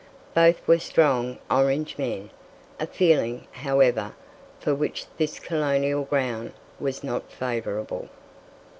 Both 0.33 0.67
were 0.67 0.79
strong 0.79 1.37
Orangemen 1.51 2.31
a 2.79 2.87
feeling, 2.87 3.45
however, 3.51 4.15
for 4.59 4.73
which 4.73 5.05
this 5.19 5.37
colonial 5.37 6.05
ground 6.05 6.53
was 6.79 7.03
not 7.03 7.31
favourable. 7.31 8.09